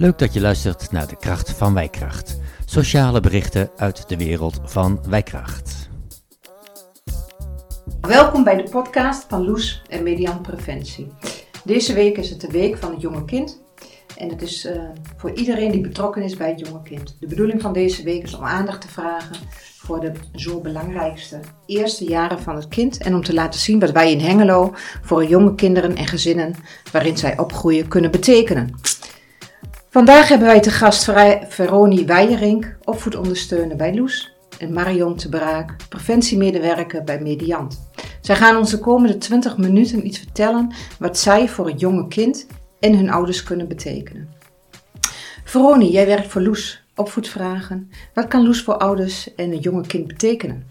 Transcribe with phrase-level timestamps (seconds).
[0.00, 2.38] Leuk dat je luistert naar de kracht van Wijkracht.
[2.64, 5.88] Sociale berichten uit de wereld van Wijkracht.
[8.00, 11.06] Welkom bij de podcast van Loes en Median Preventie.
[11.64, 13.62] Deze week is het de week van het jonge kind.
[14.16, 14.82] En het is uh,
[15.16, 17.16] voor iedereen die betrokken is bij het jonge kind.
[17.20, 19.36] De bedoeling van deze week is om aandacht te vragen
[19.78, 22.98] voor de zo belangrijkste eerste jaren van het kind.
[22.98, 26.54] En om te laten zien wat wij in Hengelo voor jonge kinderen en gezinnen
[26.92, 28.74] waarin zij opgroeien kunnen betekenen.
[29.90, 31.04] Vandaag hebben wij te gast
[31.48, 34.32] Veronie Weijerink, opvoedondersteuner bij Loes.
[34.58, 37.90] En Marion te Braak, preventiemedewerker bij Mediant.
[38.20, 42.46] Zij gaan ons de komende 20 minuten iets vertellen wat zij voor het jonge kind
[42.80, 44.28] en hun ouders kunnen betekenen.
[45.44, 47.90] Veronie, jij werkt voor Loes, opvoedvragen.
[48.14, 50.66] Wat kan Loes voor ouders en het jonge kind betekenen?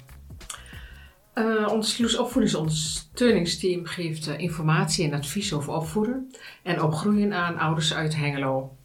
[1.35, 6.31] Uh, ons Loes opvoedingsondersteuningsteam geeft uh, informatie en advies over opvoeden
[6.63, 8.77] en opgroeien aan ouders uit Hengelo.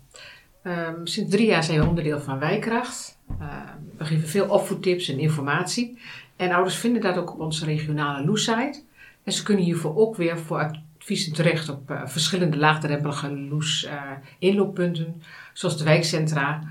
[0.66, 3.18] Um, sinds drie jaar zijn we onderdeel van Wijkracht.
[3.40, 3.60] Uh,
[3.96, 5.98] we geven veel opvoedtips en informatie.
[6.36, 8.82] En ouders vinden dat ook op onze regionale Loes-site.
[9.24, 10.58] En ze kunnen hiervoor ook weer voor
[10.98, 16.62] adviezen terecht op uh, verschillende laagdrempelige Loes uh, inlooppunten, zoals de wijkcentra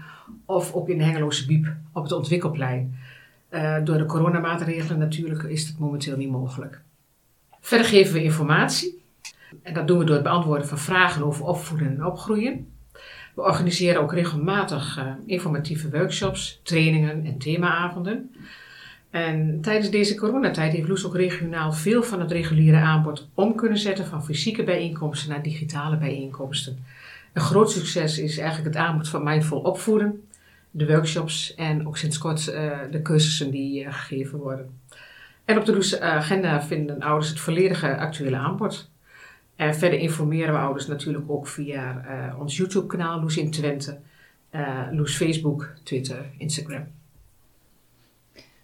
[0.45, 2.97] of ook in Hengeloze Biep op het ontwikkelplein.
[3.83, 6.81] door de coronamaatregelen natuurlijk is dat momenteel niet mogelijk.
[7.59, 9.03] Verder geven we informatie.
[9.61, 12.72] En dat doen we door het beantwoorden van vragen over opvoeden en opgroeien.
[13.33, 18.31] We organiseren ook regelmatig uh, informatieve workshops, trainingen en themaavonden.
[19.09, 23.77] En tijdens deze coronatijd heeft Loes ook regionaal veel van het reguliere aanbod om kunnen
[23.77, 26.85] zetten van fysieke bijeenkomsten naar digitale bijeenkomsten.
[27.33, 30.23] Een groot succes is eigenlijk het aanbod van mindful opvoeden,
[30.71, 34.79] de workshops en ook sinds kort uh, de cursussen die uh, gegeven worden.
[35.45, 38.91] En op de Loes agenda vinden ouders het volledige actuele aanbod.
[39.55, 43.99] En verder informeren we ouders natuurlijk ook via uh, ons YouTube-kanaal Loes in Twente,
[44.51, 46.87] uh, Loes Facebook, Twitter, Instagram.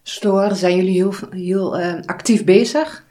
[0.03, 3.05] Stoor, zijn jullie heel, heel uh, actief bezig.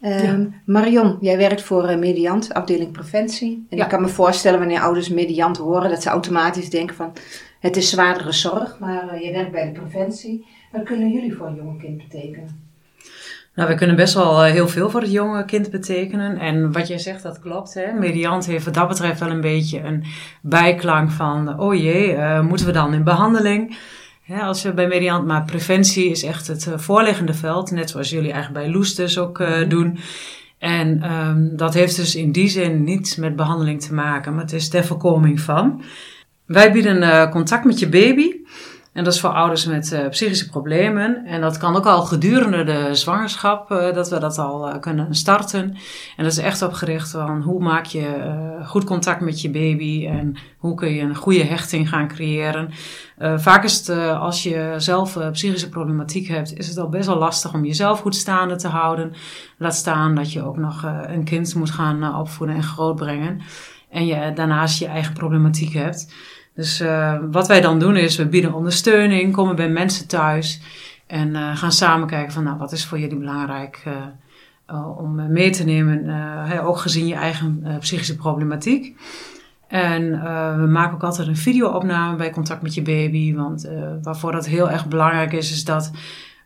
[0.00, 0.48] Ja.
[0.64, 3.66] Marion, jij werkt voor Mediant, afdeling preventie.
[3.68, 3.84] En ja.
[3.84, 7.12] ik kan me voorstellen wanneer ouders Mediant horen, dat ze automatisch denken van
[7.60, 10.46] het is zwaardere zorg, maar je werkt bij de preventie.
[10.72, 12.71] Wat kunnen jullie voor een jonge kind betekenen?
[13.54, 16.38] Nou, we kunnen best wel heel veel voor het jonge kind betekenen.
[16.38, 17.74] En wat jij zegt, dat klopt.
[17.74, 17.92] Hè?
[17.92, 20.04] Mediant heeft wat dat betreft wel een beetje een
[20.42, 21.60] bijklank van...
[21.60, 23.76] oh jee, uh, moeten we dan in behandeling?
[24.40, 27.70] Als we bij Mediant, maar preventie is echt het uh, voorliggende veld.
[27.70, 29.98] Net zoals jullie eigenlijk bij Loes dus ook uh, doen.
[30.58, 34.34] En um, dat heeft dus in die zin niets met behandeling te maken.
[34.34, 35.82] Maar het is ter voorkoming van.
[36.46, 38.40] Wij bieden contact met je baby...
[38.92, 41.24] En dat is voor ouders met uh, psychische problemen.
[41.26, 45.14] En dat kan ook al gedurende de zwangerschap, uh, dat we dat al uh, kunnen
[45.14, 45.76] starten.
[46.16, 50.36] En dat is echt opgericht van hoe maak je goed contact met je baby en
[50.58, 52.70] hoe kun je een goede hechting gaan creëren.
[53.18, 57.54] vaak is het, als je zelf psychische problematiek hebt, is het al best wel lastig
[57.54, 59.12] om jezelf goed staande te houden.
[59.56, 63.40] Laat staan dat je ook nog een kind moet gaan opvoeden en grootbrengen.
[63.90, 66.12] En je daarnaast je eigen problematiek hebt.
[66.54, 70.60] Dus uh, wat wij dan doen is, we bieden ondersteuning, komen bij mensen thuis
[71.06, 75.50] en uh, gaan samen kijken van, nou, wat is voor jullie belangrijk uh, om mee
[75.50, 79.00] te nemen, ook gezien je eigen psychische problematiek.
[79.68, 80.10] En
[80.60, 83.68] we maken ook altijd een videoopname bij contact met je baby, want
[84.02, 85.90] waarvoor dat heel erg belangrijk is, is dat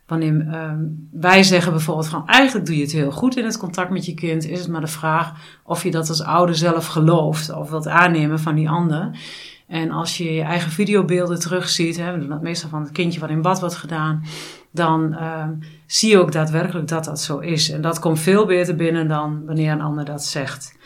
[0.07, 3.89] wanneer ehm, wij zeggen bijvoorbeeld van eigenlijk doe je het heel goed in het contact
[3.89, 7.53] met je kind, is het maar de vraag of je dat als ouder zelf gelooft
[7.53, 9.09] of wilt aannemen van die ander.
[9.67, 13.41] En als je je eigen videobeelden terugziet, hè, dat meestal van het kindje wat in
[13.41, 14.23] bad wordt gedaan,
[14.71, 15.47] dan uh,
[15.85, 17.69] zie je ook daadwerkelijk dat dat zo is.
[17.69, 20.77] En dat komt veel beter binnen dan wanneer een ander dat zegt.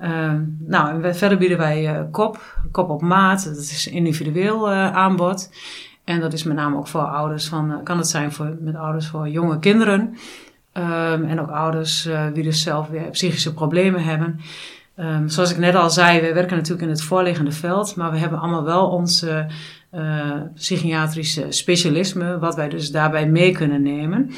[0.00, 3.44] Uh, nou, verder bieden wij uh, kop, kop op maat.
[3.44, 5.50] Dat is individueel uh, aanbod.
[6.04, 8.74] En dat is met name ook voor ouders van, uh, kan het zijn voor, met
[8.74, 10.00] ouders voor jonge kinderen.
[10.76, 14.40] Um, en ook ouders die dus zelf weer psychische problemen hebben.
[15.00, 18.18] Um, zoals ik net al zei, we werken natuurlijk in het voorliggende veld, maar we
[18.18, 19.46] hebben allemaal wel onze
[19.94, 24.30] uh, psychiatrische specialisme, wat wij dus daarbij mee kunnen nemen.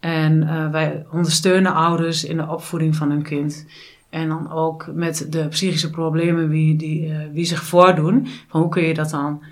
[0.00, 3.66] En uh, wij ondersteunen ouders in de opvoeding van hun kind.
[4.10, 8.26] En dan ook met de psychische problemen wie, die, uh, wie zich voordoen.
[8.48, 9.42] Van hoe kun je dat dan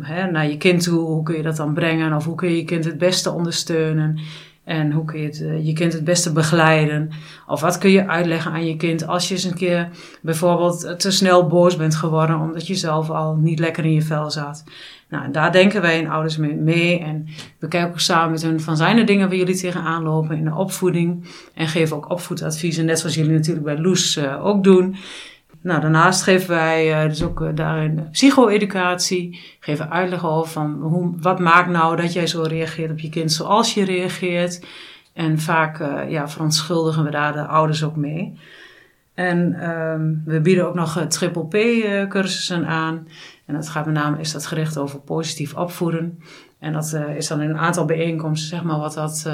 [0.00, 2.12] hè, naar je kind toe, hoe kun je dat dan brengen?
[2.12, 4.18] Of hoe kun je je kind het beste ondersteunen?
[4.66, 7.10] En hoe kun je het, eh, je kind het beste begeleiden?
[7.46, 9.88] Of wat kun je uitleggen aan je kind als je eens een keer
[10.22, 14.30] bijvoorbeeld te snel boos bent geworden omdat je zelf al niet lekker in je vel
[14.30, 14.64] zat?
[15.08, 16.98] Nou, daar denken wij in ouders mee.
[16.98, 17.26] En
[17.58, 20.44] we kijken ook samen met hun van zijn er dingen waar jullie tegenaan lopen in
[20.44, 21.24] de opvoeding.
[21.54, 24.96] En geven ook opvoedadviezen, net zoals jullie natuurlijk bij Loes uh, ook doen.
[25.66, 29.40] Nou, daarnaast geven wij uh, dus ook uh, daarin psycho-educatie.
[29.60, 33.32] Geven uitleg over van hoe, wat maakt nou dat jij zo reageert op je kind
[33.32, 34.64] zoals je reageert.
[35.12, 38.38] En vaak uh, ja, verontschuldigen we daar de ouders ook mee.
[39.14, 43.08] En um, we bieden ook nog triple P-cursussen aan.
[43.46, 46.18] En dat gaat met name is dat gericht over positief opvoeden.
[46.58, 49.30] En dat is dan in een aantal bijeenkomsten, zeg maar, wat dat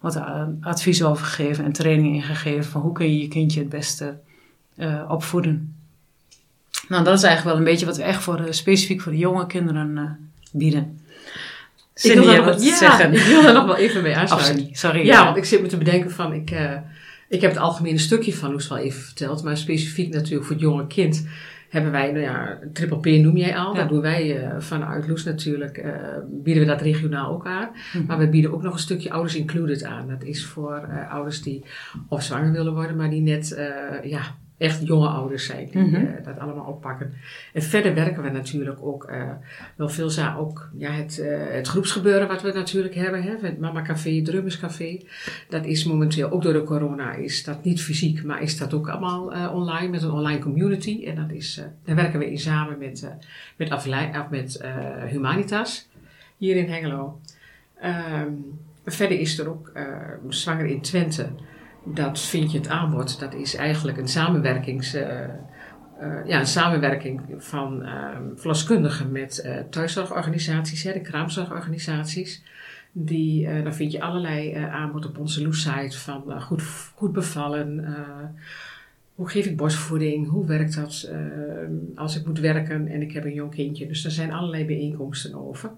[0.00, 0.22] wat
[0.60, 4.18] advies over gegeven en training ingegeven van hoe kun je je kindje het beste
[4.76, 5.74] uh, opvoeden.
[6.88, 9.18] Nou, dat is eigenlijk wel een beetje wat we echt voor de, specifiek voor de
[9.18, 10.10] jonge kinderen uh,
[10.52, 11.00] bieden.
[11.94, 13.12] ik wil, daar nog, ja, zeggen.
[13.12, 14.64] ik wil daar nog wel even mee aansluiten.
[14.64, 15.06] Oh, sorry.
[15.06, 16.76] Ja, want ik zit me te bedenken van, ik, uh,
[17.28, 20.64] ik heb het algemene stukje van Loes wel even verteld, maar specifiek natuurlijk voor het
[20.64, 21.26] jonge kind
[21.72, 23.74] hebben wij, nou ja, triple P noem jij al.
[23.74, 23.80] Ja.
[23.80, 25.78] Dat doen wij uh, vanuit Loes natuurlijk.
[25.78, 25.92] Uh,
[26.30, 27.70] bieden we dat regionaal ook aan.
[27.92, 28.04] Mm.
[28.06, 30.08] Maar we bieden ook nog een stukje Ouders Included aan.
[30.08, 31.64] Dat is voor uh, ouders die
[32.08, 33.56] of zwanger willen worden, maar die net
[34.02, 36.04] ja, echt jonge ouders zijn die mm -hmm.
[36.04, 37.14] uh, dat allemaal oppakken.
[37.52, 39.30] En verder werken we natuurlijk ook uh,
[39.76, 43.22] wel veel ook ja, het, uh, het groepsgebeuren wat we natuurlijk hebben.
[43.22, 45.00] Hè, het Mama Café, Drummerscafé.
[45.48, 48.88] Dat is momenteel, ook door de corona, is dat niet fysiek, maar is dat ook
[48.88, 51.04] allemaal online met een online community.
[51.06, 53.14] En dat is, daar werken we in samen met,
[53.56, 54.64] met, Aflei, met
[55.08, 55.88] Humanitas
[56.36, 57.20] hier in Hengelo.
[57.84, 59.72] Um, verder is er ook
[60.28, 61.26] Zwanger in Twente
[61.84, 63.20] dat vind je het aanbod.
[63.20, 64.94] Dat is eigenlijk een samenwerkings...
[64.94, 65.02] Uh,
[66.02, 72.42] uh, ja, een samenwerking van uh, verloskundigen met uh, thuiszorgorganisaties, hè, de kraamzorgorganisaties.
[72.92, 76.62] Die, dan vind je allerlei aanbod op onze loes-site van goed,
[76.94, 77.96] goed bevallen,
[79.14, 81.10] hoe geef ik borstvoeding, hoe werkt dat
[81.94, 83.86] als ik moet werken en ik heb een jong kindje.
[83.86, 85.70] Dus er zijn allerlei bijeenkomsten over.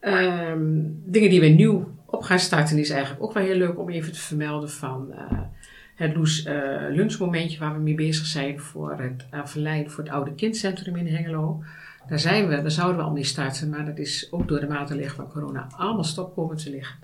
[0.00, 3.90] Um, dingen die we nieuw op gaan starten is eigenlijk ook wel heel leuk om
[3.90, 5.40] even te vermelden van uh,
[5.94, 6.54] het Loes uh,
[6.88, 11.62] lunchmomentje waar we mee bezig zijn voor het Avelijn voor het Oude Kindcentrum in Hengelo.
[12.08, 14.66] Daar zijn we, daar zouden we al mee starten, maar dat is ook door de
[14.66, 16.96] maatregelen van corona allemaal stop komen te liggen.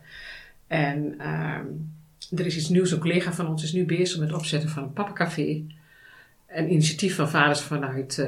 [0.67, 4.39] En uh, er is iets nieuws, een collega van ons is nu bezig met het
[4.39, 5.63] opzetten van een pappencafé.
[6.47, 8.27] Een initiatief van vaders vanuit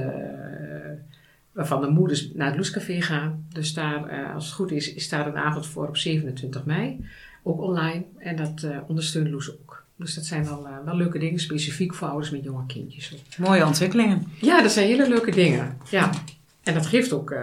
[1.59, 3.47] waarvan de moeders naar het Loescafé gaan.
[3.53, 7.05] Dus daar, uh, als het goed is, is daar een avond voor op 27 mei.
[7.43, 8.05] Ook online.
[8.19, 9.85] En dat uh, ondersteunt Loes ook.
[9.97, 13.15] Dus dat zijn wel, uh, wel leuke dingen, specifiek voor ouders met jonge kindjes.
[13.39, 14.27] Mooie ontwikkelingen.
[14.41, 15.77] Ja, dat zijn hele leuke dingen.
[15.91, 16.11] Ja.
[16.63, 17.35] En dat geeft ook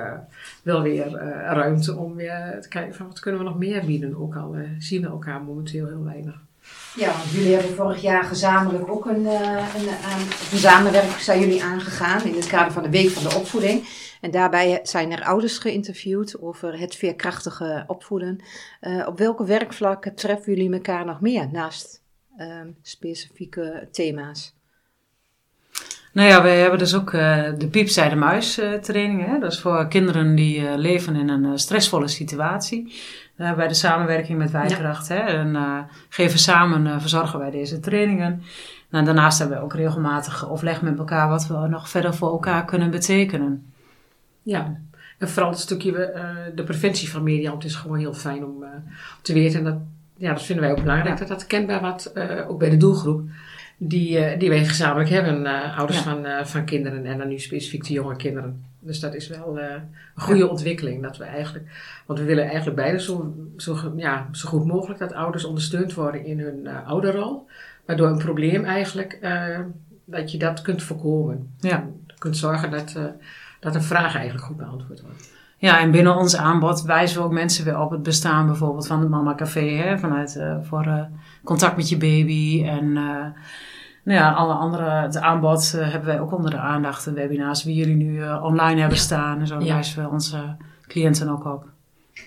[0.64, 1.10] wel weer
[1.54, 4.16] ruimte om weer te kijken van wat kunnen we nog meer bieden.
[4.16, 6.42] Ook al zien we elkaar momenteel heel weinig.
[6.96, 9.88] Ja, jullie hebben vorig jaar gezamenlijk ook een, een,
[10.52, 13.88] een, samenwerking zijn jullie aangegaan in het kader van de Week van de Opvoeding.
[14.22, 18.44] En daarbij zijn er ouders geïnterviewd over het veerkrachtige opvoeden.
[18.82, 22.02] Uh, op welke werkvlakken treffen jullie elkaar nog meer naast
[22.38, 24.54] uh, specifieke thema's?
[26.14, 29.26] Nou ja, wij hebben dus ook uh, de piep de muis uh, training.
[29.26, 29.40] Hè?
[29.40, 32.94] Dat is voor kinderen die leven in een stressvolle situatie.
[33.36, 35.08] Hebben wij de samenwerking met Wijkracht.
[35.08, 35.16] Ja.
[35.16, 35.22] Hè?
[35.22, 38.42] En geven samen, verzorgen wij deze trainingen.
[38.90, 42.66] Nou, daarnaast hebben we ook regelmatig overleg met elkaar wat we nog verder voor elkaar
[42.66, 43.74] kunnen betekenen.
[44.42, 44.80] Ja,
[45.18, 45.92] en vooral het stukje
[46.56, 48.64] de preventie van mediant is gewoon heel fijn om
[49.22, 49.60] te weten.
[49.60, 49.78] En dat,
[50.18, 51.26] ja, dat vinden wij ook belangrijk, ja.
[51.26, 52.14] dat dat kenbaar wordt,
[52.48, 53.30] ook bij de doelgroep.
[53.78, 56.04] Die, die wij gezamenlijk hebben, ouders ja.
[56.04, 58.64] van, van kinderen en dan nu specifiek de jonge kinderen.
[58.80, 59.82] Dus dat is wel een
[60.16, 60.46] goede ja.
[60.46, 61.02] ontwikkeling.
[61.02, 61.66] Dat we eigenlijk,
[62.06, 66.26] want we willen eigenlijk beide zo, zo, ja, zo goed mogelijk dat ouders ondersteund worden
[66.26, 67.48] in hun ouderrol.
[67.86, 69.20] Waardoor een probleem eigenlijk,
[70.06, 71.50] dat je dat kunt voorkomen.
[71.60, 71.88] Ja.
[72.18, 72.96] kunt zorgen dat
[73.60, 75.34] dat een vraag eigenlijk goed beantwoord wordt.
[75.58, 79.00] Ja, en binnen ons aanbod wijzen we ook mensen weer op het bestaan bijvoorbeeld van
[79.00, 79.66] het Mama Café.
[79.66, 81.02] Hè, vanuit uh, voor uh,
[81.44, 83.26] contact met je baby en uh,
[84.04, 87.06] nou ja, alle andere, het aanbod hebben wij ook onder de aandacht.
[87.06, 89.74] De webinars die jullie nu online hebben staan en zo ja.
[89.74, 90.56] wijzen we onze
[90.88, 91.66] cliënten ook op.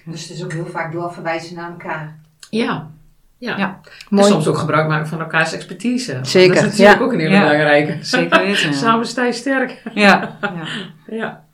[0.04, 2.18] Dus het is ook heel vaak doorverwijzen naar elkaar.
[2.50, 2.90] Ja,
[3.38, 3.56] ja.
[3.56, 3.80] ja.
[4.10, 6.18] En soms ook gebruik maken van elkaars expertise.
[6.22, 6.54] Zeker.
[6.54, 7.04] Dat is natuurlijk ja.
[7.04, 7.40] ook een hele ja.
[7.40, 7.96] belangrijke.
[8.00, 8.74] Zeker weten.
[8.74, 9.82] Samen sta je sterk.
[9.94, 10.36] Ja.
[10.40, 10.66] ja.
[11.06, 11.46] ja.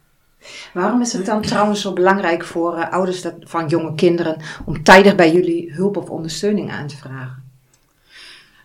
[0.73, 5.15] Waarom is het dan trouwens zo belangrijk voor uh, ouders van jonge kinderen om tijdig
[5.15, 7.43] bij jullie hulp of ondersteuning aan te vragen?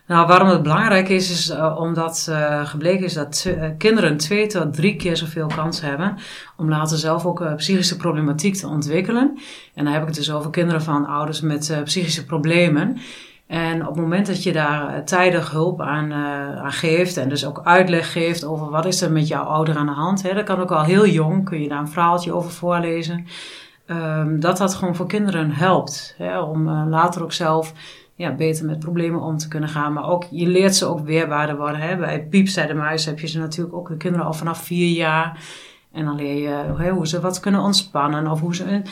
[0.06, 3.46] Nou, waarom het belangrijk is, is uh, omdat uh, gebleken is dat
[3.78, 6.16] kinderen twee tot drie keer zoveel kans hebben
[6.56, 9.38] om later zelf ook psychische problematiek te ontwikkelen.
[9.74, 12.98] En dan heb ik het dus over kinderen van ouders met psychische problemen.
[13.50, 17.60] En op het moment dat je daar tijdig hulp aan, aan, geeft en dus ook
[17.64, 20.60] uitleg geeft over wat is er met jouw ouder aan de hand, hè, dat kan
[20.60, 23.26] ook al heel jong, kun je daar een verhaaltje over voorlezen,
[23.86, 26.14] um, dat dat gewoon voor kinderen helpt.
[26.18, 27.72] Hè, om later ook zelf
[28.14, 29.92] ja, beter met problemen om te kunnen gaan.
[29.92, 31.80] Maar ook, je leert ze ook weerbaarder worden.
[31.80, 31.96] Hè?
[31.96, 34.96] Bij Piep, zei de muis, heb je ze natuurlijk ook de kinderen al vanaf vier
[34.96, 35.38] jaar.
[35.92, 38.30] En dan leer je hoe ze wat kunnen ontspannen.
[38.30, 38.82] Of hoe ze,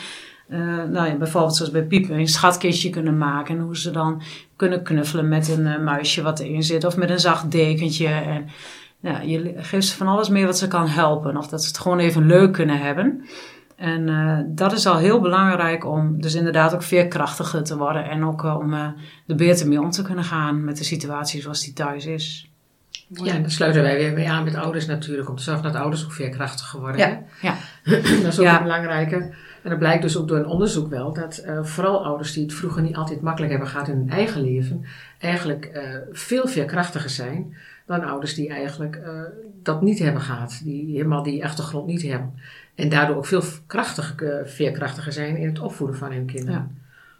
[0.49, 3.57] uh, nou ja, bijvoorbeeld zoals bij Piep, een schatkistje kunnen maken.
[3.57, 4.21] En hoe ze dan
[4.55, 6.83] kunnen knuffelen met een uh, muisje wat erin zit.
[6.83, 8.07] Of met een zacht dekentje.
[8.07, 8.47] En
[8.99, 11.37] ja, je geeft ze van alles mee wat ze kan helpen.
[11.37, 13.25] Of dat ze het gewoon even leuk kunnen hebben.
[13.75, 18.09] En uh, dat is al heel belangrijk om dus inderdaad ook veerkrachtiger te worden.
[18.09, 18.95] En ook om er
[19.35, 22.49] beter mee om te kunnen gaan met de situatie zoals die thuis is.
[23.07, 25.29] Ja, en dan sluiten wij weer mee aan met ouders natuurlijk.
[25.29, 26.99] Om te zorgen dat ouders ook veerkrachtiger worden.
[26.99, 27.21] Ja.
[27.41, 27.55] Ja.
[28.23, 28.57] dat is ook Ja.
[28.57, 29.33] een belangrijke.
[29.63, 31.13] En dat blijkt dus ook door een onderzoek wel.
[31.13, 34.85] Dat vooral ouders die het vroeger niet altijd makkelijk hebben gehad in hun eigen leven.
[35.19, 39.01] Eigenlijk veel veerkrachtiger zijn dan ouders die eigenlijk
[39.63, 40.61] dat niet hebben gehad.
[40.63, 42.33] Die helemaal die achtergrond niet hebben.
[42.75, 46.77] En daardoor ook veel krachtiger, veerkrachtiger zijn in het opvoeden van hun kinderen.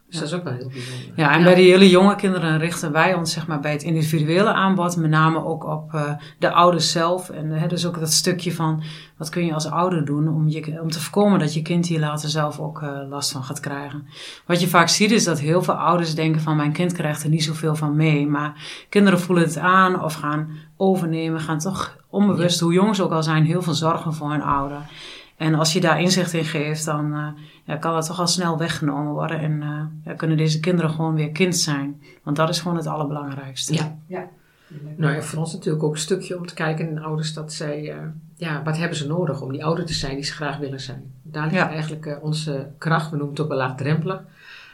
[0.10, 1.14] Dus dat is ook wel heel bijzonder.
[1.16, 4.54] Ja, en bij die hele jonge kinderen richten wij ons zeg maar, bij het individuele
[4.54, 7.30] aanbod met name ook op uh, de ouders zelf.
[7.30, 8.84] En uh, dus ook dat stukje van
[9.18, 12.00] wat kun je als ouder doen om, je, om te voorkomen dat je kind hier
[12.00, 14.08] later zelf ook uh, last van gaat krijgen.
[14.46, 17.30] Wat je vaak ziet is dat heel veel ouders denken van mijn kind krijgt er
[17.30, 18.28] niet zoveel van mee.
[18.28, 22.66] Maar kinderen voelen het aan of gaan overnemen, gaan toch onbewust, ja.
[22.66, 24.82] hoe jong ze ook al zijn, heel veel zorgen voor hun ouder.
[25.40, 27.28] En als je daar inzicht in geeft, dan uh,
[27.64, 29.40] ja, kan dat toch al snel weggenomen worden.
[29.40, 32.02] En uh, ja, kunnen deze kinderen gewoon weer kind zijn.
[32.24, 33.74] Want dat is gewoon het allerbelangrijkste.
[33.74, 33.98] Ja.
[34.08, 34.30] ja.
[34.96, 37.96] Nou ja, voor ons natuurlijk ook een stukje om te kijken in ouders dat zij,
[37.96, 38.02] uh,
[38.36, 41.14] ja, wat hebben ze nodig om die ouder te zijn die ze graag willen zijn.
[41.22, 41.70] Daar ligt ja.
[41.70, 44.22] eigenlijk onze kracht, we noemen het ook wel laagdrempelig.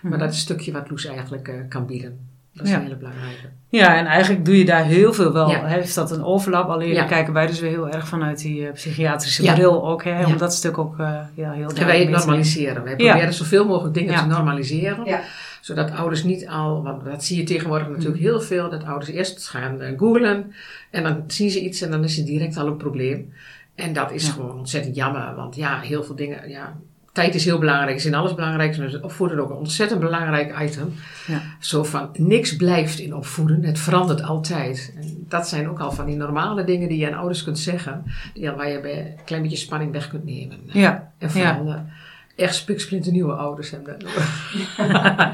[0.01, 0.19] Maar mm.
[0.19, 2.19] dat is een stukje wat Loes eigenlijk kan bieden.
[2.55, 2.77] Dat is ja.
[2.77, 3.47] een hele belangrijke.
[3.69, 5.49] Ja, en eigenlijk doe je daar heel veel wel.
[5.49, 5.65] Ja.
[5.65, 6.69] Heeft dat een overlap?
[6.69, 7.03] Alleen Ja.
[7.03, 9.53] kijken wij dus weer heel erg vanuit die uh, psychiatrische Ja.
[9.53, 10.03] bril ook.
[10.03, 10.25] Hè, Ja.
[10.25, 12.83] Om dat stuk ook uh, ja, heel En wij normaliseren.
[12.83, 13.07] Wij Ja.
[13.09, 14.21] proberen zoveel mogelijk dingen Ja.
[14.21, 15.05] te normaliseren.
[15.05, 15.21] Ja.
[15.61, 18.21] Zodat ouders niet al, want dat zie je tegenwoordig natuurlijk Mm.
[18.21, 20.53] heel veel, dat ouders eerst gaan uh, googlen
[20.91, 23.33] en dan zien ze iets en dan is het direct al een probleem.
[23.75, 24.31] En dat is Ja.
[24.31, 26.77] gewoon ontzettend jammer, want ja, heel veel dingen, ja,
[27.15, 30.93] tijd is heel belangrijk, is in alles belangrijk, dus opvoeden ook een ontzettend belangrijk item.
[31.27, 31.41] Ja.
[31.59, 34.93] Zo van, niks blijft in opvoeden, het verandert altijd.
[34.95, 38.03] En dat zijn ook al van die normale dingen die je aan ouders kunt zeggen,
[38.33, 40.59] die, waar je bij een klein beetje spanning weg kunt nemen.
[40.65, 41.11] Ja.
[41.17, 41.79] En vooral eh,
[42.35, 43.97] echt spiksplinternieuwe ouders hebben.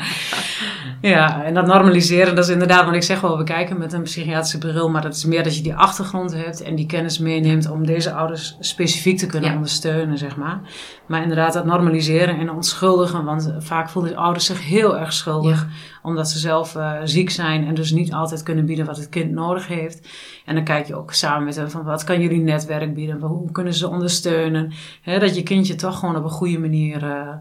[1.02, 4.02] Ja, en dat normaliseren, dat is inderdaad, want ik zeg wel, we kijken met een
[4.02, 7.70] psychiatrische bril, maar dat is meer dat je die achtergrond hebt en die kennis meeneemt
[7.70, 9.56] om deze ouders specifiek te kunnen Ja.
[9.56, 10.62] ondersteunen, zeg maar.
[11.08, 15.68] Maar inderdaad, dat normaliseren en onschuldigen, want vaak voelen ouders zich heel erg schuldig,
[16.04, 19.32] omdat ze zelf uh, ziek zijn en dus niet altijd kunnen bieden wat het kind
[19.32, 20.08] nodig heeft.
[20.46, 23.52] En dan kijk je ook samen met hen van, wat kan jullie netwerk bieden, hoe
[23.52, 26.60] kunnen ze ondersteunen, Hè, dat je kindje toch gewoon op een goede
[27.00, 27.34] manier uh,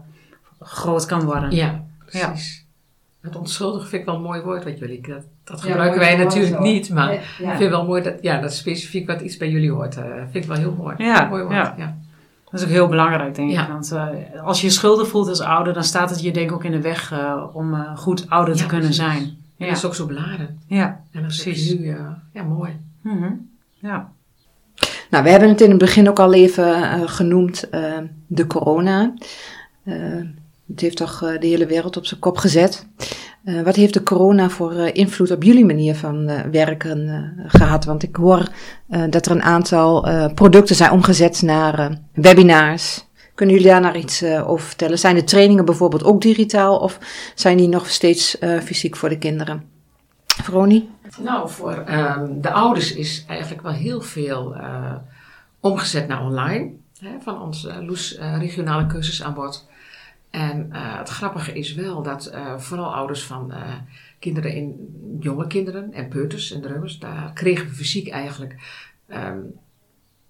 [0.59, 1.51] groot kan worden.
[1.51, 2.65] Ja, precies.
[3.21, 5.01] Het onschuldig vind ik wel een mooi woord wat jullie.
[5.07, 6.61] Dat, dat gebruiken wij natuurlijk zo.
[6.61, 7.57] niet, maar ik ja.
[7.57, 9.97] vind wel mooi dat, ja, dat specifiek wat iets bij jullie hoort.
[9.97, 10.95] Uh, vind ik wel heel mooi.
[10.97, 11.55] Ja, mooi woord.
[11.55, 11.73] ja.
[11.77, 11.97] Ja.
[12.51, 13.61] Dat is ook heel belangrijk, denk Ja.
[13.63, 13.67] ik.
[13.67, 14.07] Want uh,
[14.43, 16.71] als je je schuldig voelt als ouder, dan staat het je denk ik ook in
[16.71, 19.03] de weg uh, om uh, goed ouder te kunnen precies.
[19.05, 19.21] zijn.
[19.23, 20.59] En Ja, dat is ook zo beladen.
[20.67, 21.03] ja.
[21.11, 21.73] En dat is Precies.
[21.79, 21.99] nu, uh,
[22.33, 22.79] ja, mooi.
[23.01, 24.11] Mm ja.
[25.11, 29.13] Nou, we hebben het in het begin ook al even uh, genoemd, uh, de corona.
[29.85, 29.95] Uh,
[30.67, 32.87] het heeft toch de hele wereld op zijn kop gezet.
[33.63, 37.85] Wat heeft de corona voor invloed op jullie manier van werken gehad?
[37.85, 38.47] Want ik hoor
[39.09, 43.05] dat er een aantal producten zijn omgezet naar webinars.
[43.35, 44.99] Kunnen jullie daar naar iets uh, over vertellen?
[44.99, 46.99] Zijn de trainingen bijvoorbeeld ook digitaal of
[47.35, 49.63] zijn die nog steeds fysiek voor de kinderen?
[50.25, 50.89] Veronie?
[51.19, 54.95] Nou, voor um, de ouders is eigenlijk wel heel veel uh,
[55.59, 56.71] omgezet naar online.
[56.99, 59.69] Hè, van ons uh, Loes uh, regionale cursusaanbod.
[60.29, 63.53] En uh, het grappige is wel dat vooral ouders van
[64.19, 68.55] kinderen in jonge kinderen en peuters en drummers, daar kregen we fysiek eigenlijk
[69.07, 69.59] um,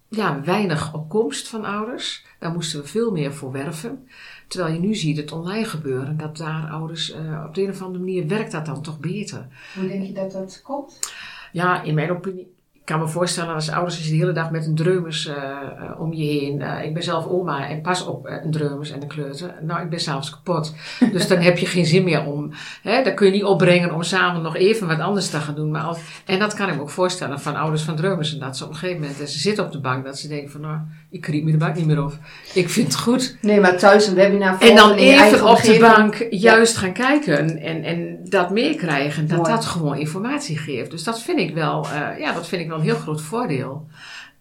[0.08, 2.24] ja, weinig opkomst van ouders.
[2.38, 4.08] Daar moesten we veel meer voor werven.
[4.52, 7.82] Terwijl je nu ziet het online gebeuren, dat daar ouders uh, op de een of
[7.82, 9.46] andere manier werkt dat dan toch beter.
[9.74, 11.12] Hoe denk je dat dat komt?
[11.52, 12.54] Ja, in mijn opinie.
[12.72, 15.34] Ik kan me voorstellen als ouders als je de hele dag met een dreumes uh,
[15.36, 16.60] uh, om je heen.
[16.60, 19.54] Uh, ik ben zelf oma en pas op een dreumes en een kleuter.
[19.60, 20.74] Nou, ik ben s'avonds kapot.
[21.12, 22.52] dus dan heb je geen zin meer om.
[22.82, 25.70] Hè, dat kun je niet opbrengen om samen nog even wat anders te gaan doen.
[25.70, 28.32] Maar als, en dat kan ik me ook voorstellen van ouders van dreumes.
[28.32, 30.50] En dat ze op een gegeven moment, ze zitten op de bank, dat ze denken
[30.50, 30.78] van nou,
[31.12, 32.18] ik kriep me de bank niet meer op.
[32.54, 33.36] Ik vind het goed.
[33.40, 36.80] Nee, maar thuis een webinar En dan even op de bank juist ja.
[36.80, 39.28] gaan kijken en, en dat meekrijgen.
[39.28, 39.50] Dat Mooi.
[39.50, 40.90] dat gewoon informatie geeft.
[40.90, 43.86] Dus dat vind ik wel, uh, ja, dat vind ik wel een heel groot voordeel.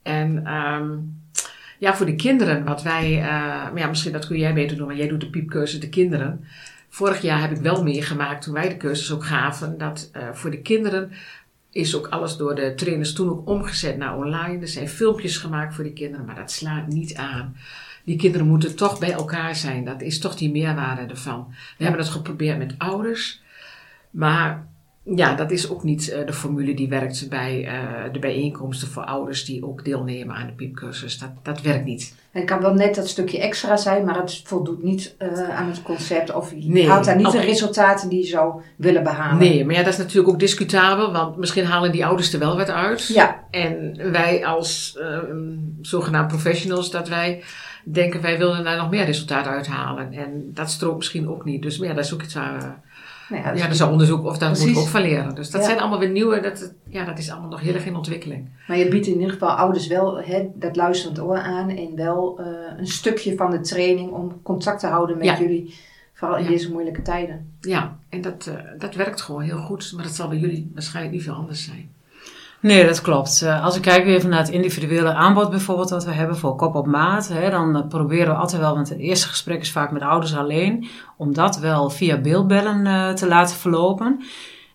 [0.04, 1.20] En um,
[1.78, 5.00] ja, voor de kinderen, wat wij, uh, ja, misschien dat kun jij beter doen, want
[5.00, 6.46] jij doet de piepcursus de kinderen.
[6.90, 10.51] vorig jaar heb ik wel meegemaakt toen wij de cursus ook gaven, dat eh, voor
[10.51, 11.12] de kinderen
[11.72, 14.62] is ook alles door de trainers toen ook omgezet naar online.
[14.62, 17.56] Er zijn filmpjes gemaakt voor die kinderen, maar dat slaat niet aan.
[18.04, 19.86] Die kinderen moeten toch bij elkaar zijn.
[19.86, 21.48] Dat is toch die meerwaarde ervan.
[21.78, 23.42] We hebben het geprobeerd met ouders.
[24.10, 24.68] Maar
[25.03, 29.03] ja, dat is ook niet uh, de formule die werkt bij uh, de bijeenkomsten voor
[29.03, 31.17] ouders die ook deelnemen aan de piepcursus.
[31.17, 32.15] Dat, dat werkt niet.
[32.31, 35.81] Het kan wel net dat stukje extra zijn, maar het voldoet niet uh, aan het
[35.81, 36.34] concept.
[36.34, 39.38] Of je nee, haalt daar niet de resultaten die je zou willen behalen.
[39.38, 41.12] Nee, maar ja, dat is natuurlijk ook discutabel.
[41.12, 43.08] Want misschien halen die ouders er wel wat uit.
[43.08, 43.43] Ja.
[43.51, 45.00] En wij als
[45.81, 47.43] zogenaamd professionals, dat wij
[47.84, 50.13] denken wij willen daar nog meer resultaat uithalen.
[50.13, 51.62] En dat strookt misschien ook niet.
[51.62, 52.81] Dus ja, dat is ook iets waar
[53.32, 55.36] nou ja, ja, er zou onderzoek of daar moet ook van leren.
[55.36, 57.96] Dus dat zijn allemaal weer nieuwe, dat, ja, dat is allemaal nog heel erg in
[57.96, 58.50] ontwikkeling.
[58.68, 62.40] Maar je biedt in ieder geval ouders wel hè, dat luisterend oor aan en wel
[62.40, 62.48] uh,
[62.78, 65.76] een stukje van de training om contact te houden met jullie,
[66.14, 67.52] vooral in deze moeilijke tijden.
[67.62, 71.16] Ja, en dat, uh, dat werkt gewoon heel goed, maar dat zal bij jullie waarschijnlijk
[71.16, 71.92] niet veel anders zijn.
[72.62, 73.41] Nee, dat klopt.
[73.44, 76.75] Uh, als ik kijk even naar het individuele aanbod bijvoorbeeld wat we hebben voor kop
[76.75, 79.91] op maat, hè, dan uh, proberen we altijd wel, want het eerste gesprek is vaak
[79.91, 80.88] met ouders alleen,
[81.18, 84.24] om dat wel via beeldbellen uh, te laten verlopen.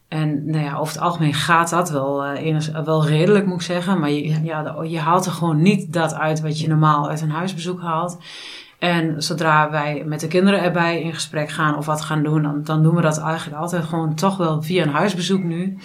[0.09, 4.01] En nou ja, over het algemeen gaat dat wel, eners, wel redelijk, moet ik zeggen.
[4.01, 7.31] Maar je, ja, je haalt er gewoon niet dat uit wat je normaal uit een
[7.31, 8.19] huisbezoek haalt.
[8.79, 12.65] En zodra wij met de kinderen erbij in gesprek gaan of wat gaan doen, dan,
[12.65, 15.79] dan doen we dat eigenlijk altijd gewoon toch wel via een huisbezoek nu.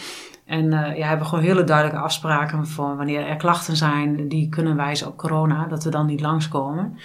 [0.52, 4.76] En uh, ja, hebben gewoon hele duidelijke afspraken voor wanneer er klachten zijn die kunnen
[4.76, 6.98] wijzen op corona, dat we dan niet langskomen.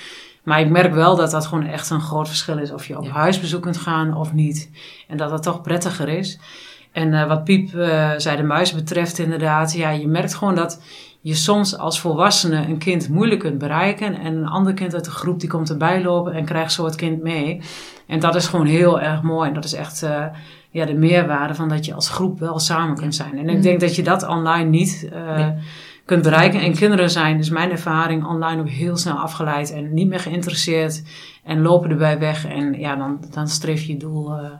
[0.42, 3.08] Maar ik merk wel dat dat gewoon echt een groot verschil is of je op
[3.08, 4.70] huisbezoek kunt gaan of niet.
[5.08, 6.40] En dat dat toch prettiger is.
[6.92, 10.82] En uh, wat Piep uh, zei de muis betreft inderdaad, ja, je merkt gewoon dat
[11.20, 14.20] je soms als volwassene een kind moeilijk kunt bereiken.
[14.20, 16.94] En een ander kind uit de groep die komt erbij lopen en krijgt zo het
[16.94, 17.60] kind mee.
[18.06, 19.48] En dat is gewoon heel erg mooi.
[19.48, 20.06] En dat is echt
[20.70, 23.38] ja, de meerwaarde van dat je als groep wel samen kunt zijn.
[23.38, 25.48] En ik denk dat je dat online niet uh,
[26.04, 26.60] kunt bereiken.
[26.60, 31.02] En kinderen zijn, dus mijn ervaring, online ook heel snel afgeleid en niet meer geïnteresseerd.
[31.44, 32.46] En lopen erbij weg.
[32.46, 34.50] En ja, dan, dan streef je doel uh,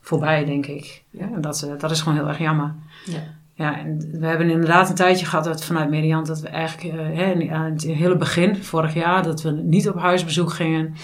[0.00, 1.02] voorbij, denk ik.
[1.10, 2.74] Ja, en dat, dat is gewoon heel erg jammer.
[3.04, 3.42] Ja.
[3.56, 7.52] Ja, en we hebben inderdaad een tijdje gehad dat vanuit Meriant dat we eigenlijk uh,
[7.52, 10.94] aan het hele begin, vorig jaar, dat we niet op huisbezoek gingen.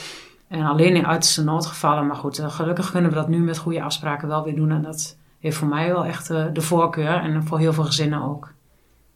[0.50, 2.06] En alleen in uiterste noodgevallen.
[2.06, 4.70] Maar goed, uh, gelukkig kunnen we dat nu met goede afspraken wel weer doen.
[4.70, 7.14] En dat heeft voor mij wel echt uh, de voorkeur.
[7.14, 8.52] En voor heel veel gezinnen ook.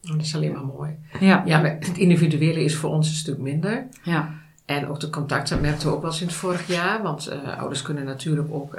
[0.05, 0.99] Oh, dat is alleen maar mooi.
[1.20, 1.42] Ja.
[1.47, 3.87] ja, het individuele is voor ons een stuk minder.
[4.03, 4.33] Ja.
[4.64, 7.03] En ook de contacten merkten we ook wel sinds vorig jaar.
[7.03, 8.79] Want ouders kunnen natuurlijk ook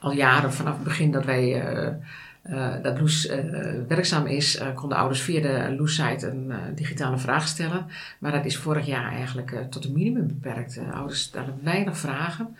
[0.00, 1.88] al jaren vanaf het begin dat wij uh,
[2.82, 3.36] dat Loes uh,
[3.88, 7.86] werkzaam is, uh, konden ouders via de Loes-site een digitale vraag stellen.
[8.18, 10.80] Maar dat is vorig jaar eigenlijk tot een minimum beperkt.
[10.92, 12.56] ouders stellen weinig vragen.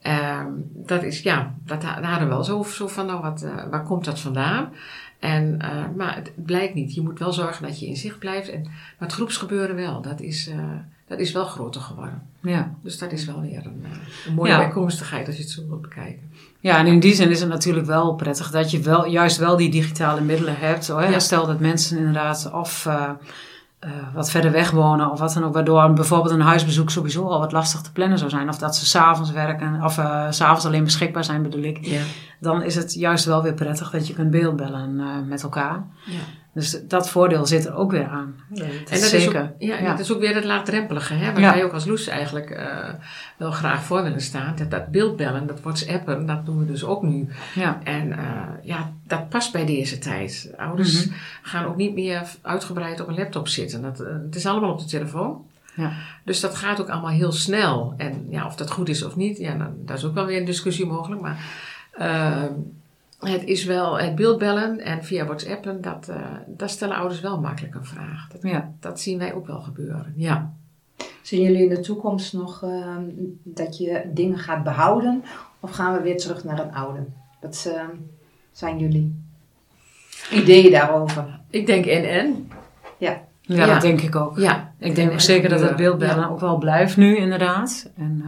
[0.00, 4.04] Ehm, dat is, ja, dat hadden we wel zo, zo van, nou, wat, waar komt
[4.04, 4.72] dat vandaan?
[5.18, 5.56] En,
[5.96, 6.94] maar het blijkt niet.
[6.94, 8.48] Je moet wel zorgen dat je in zicht blijft.
[8.48, 10.50] En, maar het groepsgebeuren wel, dat is,
[11.06, 12.22] dat is wel groter geworden.
[12.48, 12.74] Ja.
[12.82, 13.84] Dus dat is wel weer een,
[14.26, 14.58] een mooie ja.
[14.58, 16.30] bijkomstigheid als je het zo wilt bekijken.
[16.60, 19.56] Ja, en in die zin is het natuurlijk wel prettig dat je wel, juist wel
[19.56, 20.88] die digitale middelen hebt.
[20.88, 21.02] Hoor.
[21.02, 21.18] Ja.
[21.18, 23.10] Stel dat mensen inderdaad of uh,
[23.84, 27.38] uh, wat verder weg wonen of wat dan ook, waardoor bijvoorbeeld een huisbezoek sowieso al
[27.38, 28.48] wat lastig te plannen zou zijn.
[28.48, 31.78] Of dat ze s'avonds werken, of uh, s'avonds alleen beschikbaar zijn bedoel ik.
[31.80, 32.00] Ja.
[32.40, 35.86] Dan is het juist wel weer prettig dat je kunt beeldbellen met elkaar.
[36.06, 36.20] Ja.
[36.56, 38.34] Dus dat voordeel zit er ook weer aan.
[38.52, 39.16] Ja, en dat zeker.
[39.18, 41.52] Is ook, ja, ja, dat is ook weer het laagdrempelige, hè, waar ja.
[41.52, 42.88] wij ook als Loes eigenlijk uh,
[43.36, 44.56] wel graag voor willen staan.
[44.56, 47.28] Dat, dat beeldbellen, dat whatsappen, dat doen we dus ook nu.
[47.54, 47.80] Ja.
[47.84, 50.52] En uh, ja, dat past bij deze tijd.
[50.56, 51.20] Ouders mm -hmm.
[51.42, 53.82] gaan ook niet meer uitgebreid op een laptop zitten.
[53.82, 55.44] Dat, uh, het is allemaal op de telefoon.
[55.74, 55.92] Ja.
[56.24, 57.94] Dus dat gaat ook allemaal heel snel.
[57.96, 60.38] En ja, of dat goed is of niet, ja, dan, daar is ook wel weer
[60.38, 61.20] een discussie mogelijk.
[61.20, 61.44] Maar
[63.18, 67.74] het is wel het beeldbellen en via WhatsAppen, dat, uh, dat stellen ouders wel makkelijk
[67.74, 68.28] een vraag.
[68.28, 68.72] Dat, ja.
[68.80, 70.52] dat zien wij ook wel gebeuren, ja.
[71.22, 72.96] Zien jullie in de toekomst nog uh,
[73.42, 75.22] dat je dingen gaat behouden
[75.60, 77.04] of gaan we weer terug naar het oude?
[77.40, 77.82] Wat uh,
[78.52, 79.14] zijn jullie
[80.32, 81.40] ideeën daarover?
[81.50, 82.50] Ik denk en-en.
[82.98, 83.24] Ja.
[83.40, 84.38] Ja, ja, dat denk ik ook.
[84.38, 86.28] Ja, ik denk ook zeker dat het beeldbellen ja.
[86.28, 87.90] ook wel blijft nu inderdaad.
[87.96, 88.22] En,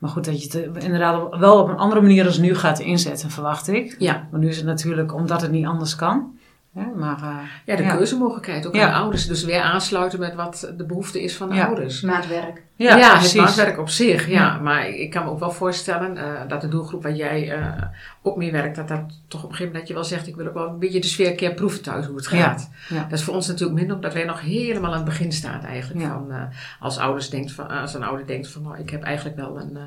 [0.00, 3.30] maar goed, dat je het inderdaad wel op een andere manier als nu gaat inzetten,
[3.30, 3.96] verwacht ik.
[3.98, 4.28] Ja.
[4.30, 6.38] Maar nu is het natuurlijk omdat het niet anders kan.
[6.74, 6.84] Hè?
[6.96, 8.88] Maar, uh, ja, de keuzemogelijkheid ook ja.
[8.88, 9.26] aan ouders.
[9.26, 12.00] Dus weer aansluiten met wat de behoefte is van de ouders.
[12.00, 12.62] Maatwerk.
[12.76, 14.28] Ja, ja het maatwerk op zich.
[14.28, 14.58] Ja.
[14.58, 17.82] Maar ik kan me ook wel voorstellen uh, dat de doelgroep waar jij uh,
[18.22, 20.36] op mee werkt, dat dat toch op een gegeven moment dat je wel zegt, ik
[20.36, 22.70] wil ook wel een beetje de sfeer een keer proeven thuis hoe het gaat.
[22.88, 26.06] Dat is voor ons natuurlijk minder omdat wij nog helemaal aan het begin staan eigenlijk.
[26.06, 26.32] Van,
[26.80, 29.78] als, ouders denkt van, als een ouder denkt van, nou, ik heb eigenlijk wel een,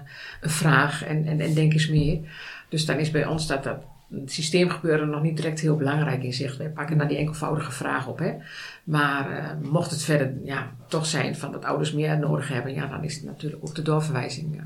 [0.41, 2.19] een vraag en, en, en denk eens meer.
[2.69, 3.78] Dus dan is bij ons dat, dat
[4.10, 6.58] het systeemgebeuren nog niet direct heel belangrijk in zicht.
[6.58, 8.20] Wij pakken daar die enkelvoudige vraag op.
[8.20, 8.34] Hè.
[8.84, 12.88] Maar uh, mocht het verder ja, toch zijn van dat ouders meer nodig hebben, ja,
[12.88, 14.56] dan is het natuurlijk ook de doorverwijzing.
[14.56, 14.66] Ja,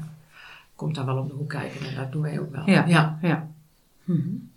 [0.75, 2.69] komt daar wel om de hoek kijken en dat doen wij ook wel.
[2.69, 3.17] Ja, ja.
[3.21, 3.47] ja.
[4.03, 4.49] Mm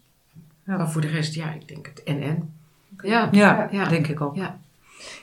[0.70, 0.76] ja.
[0.76, 2.52] Maar voor de rest, ja, ik denk het en-en.
[3.02, 4.36] Ja, ja, ja, denk ik ook.
[4.36, 4.58] Ja.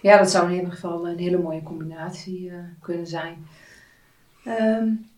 [0.01, 3.47] ja, dat zou in ieder geval een hele mooie combinatie uh, kunnen zijn.
[4.45, 5.09] Um,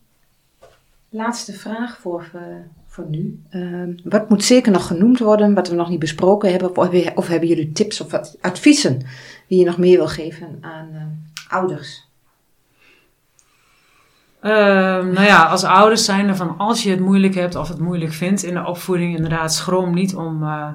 [1.10, 2.41] laatste vraag voor, uh,
[2.88, 3.43] voor nu.
[3.52, 6.78] Uh, wat moet zeker nog genoemd worden, wat we nog niet besproken hebben?
[6.78, 9.02] Of, of hebben jullie tips of adviezen
[9.48, 11.02] die je nog meer wil geven aan uh,
[11.48, 12.08] ouders?
[14.43, 14.52] Uh,
[15.06, 18.13] nou ja, als ouders zijn er van als je het moeilijk hebt of het moeilijk
[18.13, 20.67] vindt in de opvoeding, inderdaad, schroom niet om uh,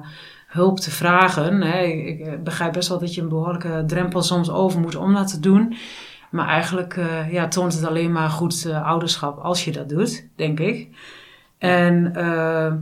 [0.47, 1.61] hulp te vragen.
[1.61, 1.83] Hè.
[1.83, 5.39] Ik begrijp best wel dat je een behoorlijke drempel soms over moet om dat te
[5.39, 5.75] doen.
[6.35, 10.59] Maar eigenlijk uh, ja, toont het alleen maar goed ouderschap als je dat doet, denk
[10.59, 10.87] ik.
[11.57, 12.73] En uh,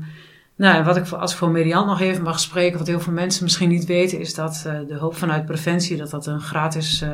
[0.56, 3.44] nou, wat ik, als ik voor Merian nog even mag spreken, wat heel veel mensen
[3.44, 7.06] misschien niet weten, is dat uh, de hulp vanuit preventie, dat dat een gratis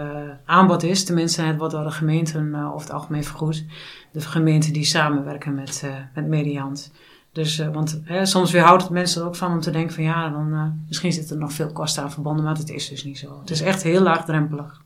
[0.46, 1.06] aanbod is.
[1.06, 3.66] Tenminste, het wordt door de gemeenten over het algemeen vergoed.
[4.12, 6.92] De gemeenten die samenwerken met, met Mediant.
[7.32, 10.30] Dus, want hè, soms weerhoudt het mensen er ook van om te denken van ja,
[10.30, 13.40] dan misschien zitten er nog veel kosten aan verbonden, maar het is dus niet zo.
[13.40, 14.82] Het is echt heel laagdrempelig.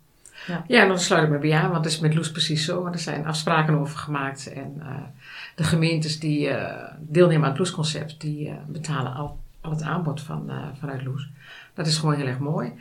[0.47, 2.84] Ja, ja dan sluit ik me bij aan, want het is met Loes precies zo.
[2.84, 4.82] Want er zijn afspraken over gemaakt en
[5.56, 10.21] de gemeentes die uh, deelnemen aan het Loesconcept, die uh, betalen al, al het aanbod
[10.21, 11.29] van, uh, vanuit Loes.
[11.73, 12.71] Dat is gewoon heel erg mooi.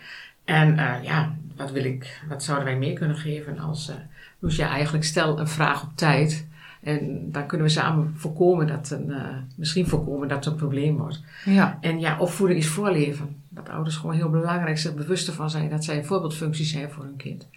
[0.44, 3.92] En ja, wat, wil ik, wat zouden wij meer kunnen geven als
[4.38, 6.46] Loes, ja, eigenlijk stel een vraag op tijd.
[6.82, 9.12] En dan kunnen we samen voorkomen dat een,
[9.56, 11.22] misschien voorkomen dat het een probleem wordt.
[11.44, 11.78] Ja.
[11.80, 13.41] En ja, opvoeding is voorleven.
[13.54, 17.04] Dat ouders gewoon heel belangrijk zich bewust ervan zijn dat zij een voorbeeldfunctie zijn voor
[17.04, 17.48] hun kind.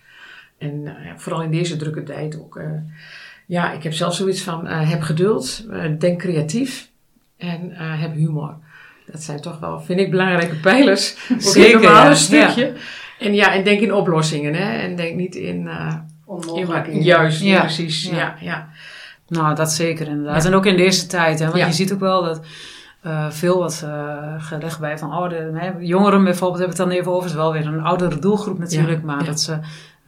[0.58, 2.62] En vooral in deze drukke tijd ook
[3.48, 5.66] ja, ik heb zelf zoiets van uh, heb geduld,
[6.00, 6.90] denk creatief
[7.38, 8.56] en heb humor.
[9.12, 11.16] Dat zijn toch wel, vind ik, belangrijke pijlers.
[11.38, 12.10] Zeker, ja.
[12.10, 12.74] een stukje.
[13.20, 14.78] En ja, en denk in oplossingen, hè.
[14.78, 15.70] En denk niet in...
[16.26, 16.88] Onmogelijk.
[16.92, 17.60] juist, ja.
[17.60, 18.04] precies.
[18.04, 18.12] Ja.
[18.16, 18.36] ja.
[18.40, 18.70] Ja,
[19.28, 20.46] Nou, dat zeker inderdaad.
[20.46, 21.46] En ook in deze tijd, hè.
[21.46, 22.42] Want je ziet ook wel dat...
[23.06, 26.98] Uh, veel wat uh, gelegd bij van oh, de, jongeren bijvoorbeeld heb ik het dan
[26.98, 27.24] even over.
[27.24, 29.26] Het is wel weer een oudere doelgroep natuurlijk, ja, maar ja.
[29.26, 29.60] dat ze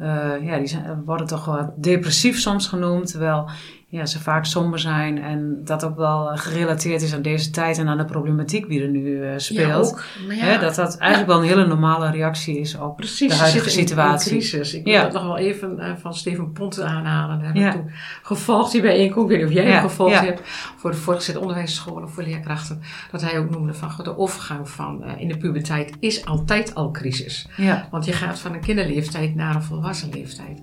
[0.01, 3.49] uh, ja, die zijn, worden toch wel depressief soms genoemd, terwijl
[3.89, 7.77] ja, ze vaak somber zijn en dat ook wel eh, gerelateerd is aan deze tijd
[7.77, 10.03] en aan de problematiek die er nu uh, speelt.
[10.27, 13.37] Ja, ja, Hè, dat dat eigenlijk wel een hele normale reactie is op Precies, de
[13.37, 14.31] huidige situatie.
[14.31, 14.73] In, crisis.
[14.73, 17.39] Ik wil dat nog wel even uh, van Steven Ponte aanhalen.
[17.39, 19.31] Daar heb ik toen gevolgd die bijeenkomst.
[19.31, 20.41] Ik weet niet of jij hem gevolgd hebt
[20.77, 22.81] voor de voortgezet onderwijsscholen voor leerkrachten.
[23.11, 27.49] Dat hij ook noemde van de overgang van in de puberteit is altijd al crisis.
[27.91, 30.61] Want je gaat van een kinderleeftijd naar een volwassen leeftijd.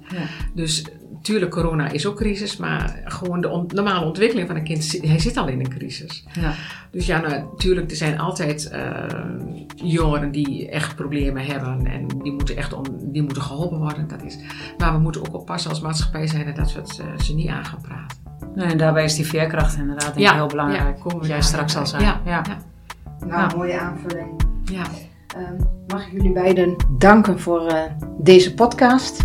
[0.54, 0.84] Dus
[1.22, 5.18] Tuurlijk, corona is ook crisis, maar gewoon de on normale ontwikkeling van een kind, hij
[5.18, 6.24] zit al in een crisis.
[6.40, 6.52] Ja.
[6.90, 9.04] Dus ja, natuurlijk, er zijn altijd uh,
[9.74, 14.08] jongeren die echt problemen hebben en die moeten echt om, die moeten geholpen worden.
[14.08, 14.38] Dat is.
[14.78, 17.64] Maar we moeten ook oppassen als maatschappij zijn dat we het, uh, ze niet aan
[17.64, 18.18] gaan praten.
[18.54, 20.34] Nee, en daarbij is die veerkracht inderdaad ja.
[20.34, 20.98] heel belangrijk.
[21.04, 22.02] Ja, jij straks zal zijn.
[22.02, 22.42] Ja, ja.
[23.26, 24.40] Nou, mooie aanvulling.
[24.64, 24.84] Ja.
[25.36, 27.82] Um, mag ik jullie beiden danken voor uh,
[28.18, 29.24] deze podcast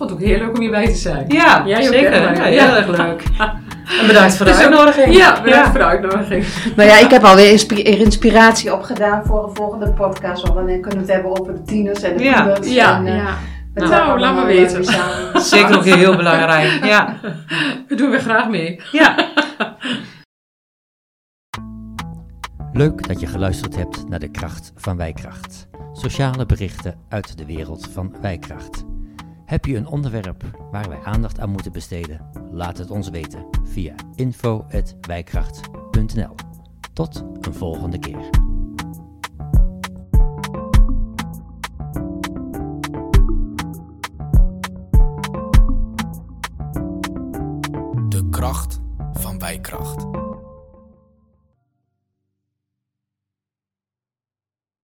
[0.00, 1.24] vond het ook heel leuk om hierbij te zijn.
[1.28, 2.22] Ja, Jij zeker.
[2.22, 3.22] Ja, heel erg leuk.
[4.00, 5.16] En bedankt voor de uitnodiging.
[5.16, 6.44] Ja, bedankt voor de uitnodiging.
[6.76, 7.50] Nou ja, ik heb alweer
[7.84, 10.42] inspiratie opgedaan voor een volgende podcast.
[10.42, 12.56] Want dan kunnen we het hebben over de tieners en de ja.
[12.62, 13.36] Ja, en, uh, ja.
[13.74, 14.84] Nou, nou laat me weten.
[15.42, 16.84] Zeker ook heel belangrijk.
[16.84, 17.16] Ja.
[17.88, 18.80] We doen weer graag mee.
[18.92, 19.14] Ja.
[22.72, 25.68] Leuk dat je geluisterd hebt naar de kracht van Wijkracht.
[25.92, 28.84] Sociale berichten uit de wereld van Wijkracht.
[29.50, 32.30] Heb je een onderwerp waar wij aandacht aan moeten besteden?
[32.50, 36.34] Laat het ons weten via info.wijkracht.nl.
[36.92, 38.30] Tot een volgende keer.
[48.08, 48.80] De kracht
[49.12, 50.19] van wijkracht.